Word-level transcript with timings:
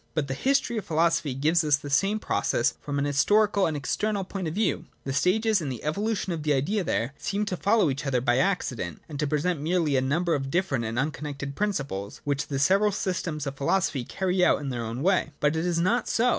But 0.15 0.27
the 0.27 0.33
History 0.33 0.77
of 0.79 0.85
Philo 0.87 1.09
sophy 1.09 1.35
gives 1.35 1.63
us 1.63 1.77
the 1.77 1.91
same 1.91 2.17
process 2.17 2.73
from 2.81 2.97
an 2.97 3.05
historical 3.05 3.67
and, 3.67 3.77
external 3.77 4.23
point 4.23 4.47
of 4.47 4.55
view. 4.55 4.85
The 5.03 5.13
stages 5.13 5.61
in 5.61 5.69
the 5.69 5.83
evolution 5.83 6.33
of 6.33 6.41
the 6.41 6.53
Idea 6.55 6.83
there 6.83 7.13
seem 7.19 7.45
to 7.45 7.55
follow 7.55 7.87
each 7.91 8.07
other 8.07 8.19
by 8.19 8.39
accident, 8.39 8.99
and 9.07 9.19
to 9.19 9.27
present 9.27 9.61
merely 9.61 9.95
a 9.95 10.01
number 10.01 10.33
of 10.33 10.49
different 10.49 10.85
and 10.85 10.97
un 10.97 11.11
connected 11.11 11.55
principles, 11.55 12.19
which 12.23 12.47
the 12.47 12.57
several 12.57 12.91
systems 12.91 13.45
ot 13.45 13.57
philosophy 13.57 14.03
carry 14.03 14.43
out 14.43 14.59
in 14.59 14.69
their 14.69 14.83
own 14.83 15.03
way. 15.03 15.33
But 15.39 15.55
it 15.55 15.67
is 15.67 15.77
not 15.77 16.07
so. 16.07 16.29